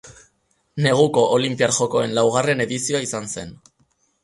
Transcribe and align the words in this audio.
Neguko 0.85 1.25
Olinpiar 1.35 1.75
Jokoen 1.77 2.17
laugarren 2.21 2.67
edizioa 2.67 3.05
izan 3.11 3.31
zen. 3.37 3.57